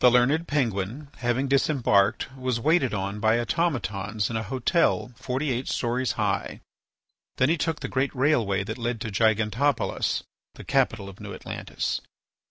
[0.00, 5.66] The learned Penguin, having disembarked, was waited on by automatons in a hotel forty eight
[5.66, 6.60] stories high.
[7.38, 10.24] Then he took the great railway that led to Gigantopolis,
[10.56, 12.02] the capital of New Atlantis.